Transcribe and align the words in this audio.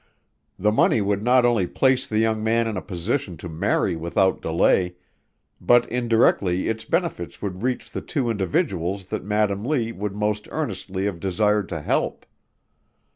The 0.57 0.71
money 0.71 0.99
would 0.99 1.21
not 1.21 1.45
only 1.45 1.67
place 1.67 2.07
the 2.07 2.17
young 2.17 2.43
man 2.43 2.65
in 2.65 2.75
a 2.75 2.81
position 2.81 3.37
to 3.37 3.47
marry 3.47 3.95
without 3.95 4.41
delay, 4.41 4.95
but 5.61 5.87
indirectly 5.91 6.67
its 6.69 6.85
benefits 6.85 7.39
would 7.39 7.61
reach 7.61 7.91
the 7.91 8.01
two 8.01 8.31
individuals 8.31 9.05
that 9.09 9.23
Madam 9.23 9.63
Lee 9.63 9.91
would 9.91 10.15
most 10.15 10.47
earnestly 10.49 11.05
have 11.05 11.19
desired 11.19 11.69
to 11.69 11.81
help. 11.81 12.25